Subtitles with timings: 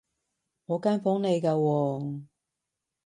[0.65, 2.21] 我間房嚟㗎喎